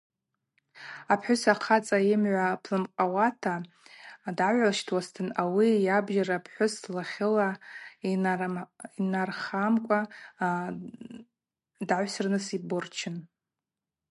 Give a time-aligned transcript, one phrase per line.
[1.13, 3.53] Апхӏвыс ахъацӏа йымгӏва плымкъуата
[4.37, 7.49] дагӏвылщтуазтын ауи йабджьар апхӏвыс лахьыла
[8.99, 9.99] йнархамкӏва
[11.89, 13.15] дагӏвсырныс йборчын.